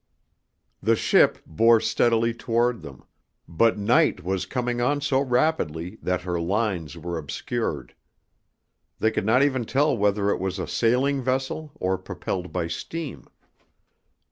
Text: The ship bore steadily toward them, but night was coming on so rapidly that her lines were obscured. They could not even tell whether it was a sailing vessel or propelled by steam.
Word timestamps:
The 0.81 0.95
ship 0.95 1.37
bore 1.45 1.79
steadily 1.79 2.33
toward 2.33 2.81
them, 2.81 3.03
but 3.47 3.77
night 3.77 4.23
was 4.23 4.47
coming 4.47 4.81
on 4.81 4.99
so 4.99 5.19
rapidly 5.21 5.99
that 6.01 6.23
her 6.23 6.39
lines 6.41 6.97
were 6.97 7.19
obscured. 7.19 7.93
They 8.97 9.11
could 9.11 9.27
not 9.27 9.43
even 9.43 9.63
tell 9.63 9.95
whether 9.95 10.31
it 10.31 10.39
was 10.39 10.57
a 10.57 10.65
sailing 10.65 11.21
vessel 11.21 11.71
or 11.75 11.99
propelled 11.99 12.51
by 12.51 12.65
steam. 12.65 13.27